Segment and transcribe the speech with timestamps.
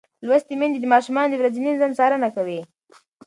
[0.25, 2.59] لوستې میندې د ماشومانو د ورځني نظم څارنه کوي.